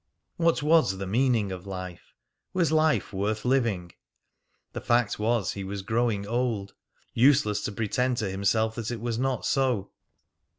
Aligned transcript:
What 0.37 0.63
was 0.63 0.97
the 0.97 1.05
meaning 1.05 1.51
of 1.51 1.67
life? 1.67 2.15
Was 2.53 2.71
life 2.71 3.13
worth 3.13 3.45
living? 3.45 3.91
The 4.73 4.81
fact 4.81 5.19
was, 5.19 5.51
he 5.51 5.63
was 5.63 5.83
growing 5.83 6.25
old. 6.25 6.73
Useless 7.13 7.61
to 7.65 7.71
pretend 7.71 8.17
to 8.17 8.27
himself 8.31 8.73
that 8.73 8.89
it 8.89 8.99
was 8.99 9.19
not 9.19 9.45
so. 9.45 9.91